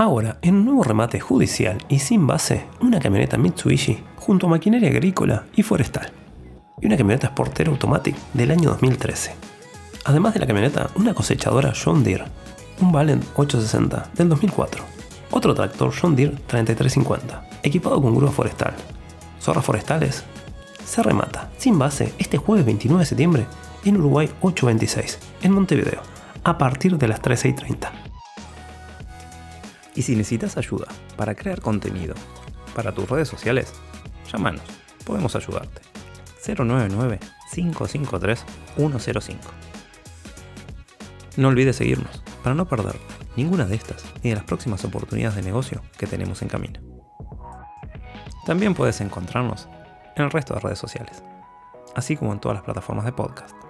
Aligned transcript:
Ahora, 0.00 0.38
en 0.42 0.54
un 0.54 0.64
nuevo 0.64 0.84
remate 0.84 1.18
judicial 1.18 1.84
y 1.88 1.98
sin 1.98 2.24
base, 2.24 2.66
una 2.80 3.00
camioneta 3.00 3.36
Mitsubishi 3.36 3.98
junto 4.14 4.46
a 4.46 4.50
maquinaria 4.50 4.90
agrícola 4.90 5.46
y 5.56 5.64
forestal. 5.64 6.12
Y 6.80 6.86
una 6.86 6.96
camioneta 6.96 7.26
Sportero 7.26 7.72
Automatic 7.72 8.14
del 8.32 8.52
año 8.52 8.70
2013. 8.70 9.34
Además 10.04 10.34
de 10.34 10.40
la 10.40 10.46
camioneta, 10.46 10.88
una 10.94 11.14
cosechadora 11.14 11.72
John 11.74 12.04
Deere, 12.04 12.26
un 12.80 12.92
Valent 12.92 13.24
860 13.34 14.10
del 14.14 14.28
2004. 14.28 14.84
Otro 15.32 15.52
tractor 15.52 15.92
John 16.00 16.14
Deere 16.14 16.36
3350, 16.46 17.48
equipado 17.64 18.00
con 18.00 18.14
grúa 18.14 18.30
forestal. 18.30 18.74
Zorras 19.40 19.64
forestales. 19.64 20.22
Se 20.84 21.02
remata, 21.02 21.50
sin 21.58 21.76
base, 21.76 22.14
este 22.18 22.38
jueves 22.38 22.64
29 22.64 23.00
de 23.00 23.06
septiembre 23.06 23.46
en 23.84 23.96
Uruguay 23.96 24.30
826, 24.42 25.18
en 25.42 25.50
Montevideo, 25.50 26.02
a 26.44 26.56
partir 26.56 26.96
de 26.98 27.08
las 27.08 27.20
13.30. 27.20 28.07
Y 29.98 30.02
si 30.02 30.14
necesitas 30.14 30.56
ayuda 30.56 30.86
para 31.16 31.34
crear 31.34 31.60
contenido 31.60 32.14
para 32.72 32.94
tus 32.94 33.10
redes 33.10 33.26
sociales, 33.26 33.72
llámanos, 34.32 34.62
podemos 35.04 35.34
ayudarte. 35.34 35.82
099-553-105. 36.46 39.36
No 41.36 41.48
olvides 41.48 41.74
seguirnos 41.74 42.22
para 42.44 42.54
no 42.54 42.68
perder 42.68 42.94
ninguna 43.34 43.66
de 43.66 43.74
estas 43.74 44.04
ni 44.22 44.30
de 44.30 44.36
las 44.36 44.44
próximas 44.44 44.84
oportunidades 44.84 45.34
de 45.34 45.42
negocio 45.42 45.82
que 45.98 46.06
tenemos 46.06 46.42
en 46.42 46.48
camino. 46.48 46.78
También 48.46 48.74
puedes 48.74 49.00
encontrarnos 49.00 49.68
en 50.14 50.22
el 50.22 50.30
resto 50.30 50.54
de 50.54 50.60
redes 50.60 50.78
sociales, 50.78 51.24
así 51.96 52.16
como 52.16 52.32
en 52.32 52.38
todas 52.38 52.54
las 52.54 52.64
plataformas 52.64 53.04
de 53.04 53.10
podcast. 53.10 53.67